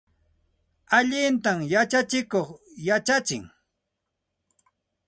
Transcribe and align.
Allintam 0.97 1.59
yachachin 1.73 2.25
yachachiqqa. 2.87 3.39